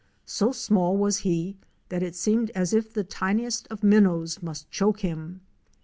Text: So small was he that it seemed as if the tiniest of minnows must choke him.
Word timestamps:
So 0.25 0.51
small 0.51 0.97
was 0.97 1.17
he 1.19 1.57
that 1.89 2.01
it 2.01 2.15
seemed 2.15 2.49
as 2.55 2.73
if 2.73 2.91
the 2.91 3.03
tiniest 3.03 3.67
of 3.69 3.83
minnows 3.83 4.41
must 4.41 4.71
choke 4.71 5.01
him. 5.01 5.41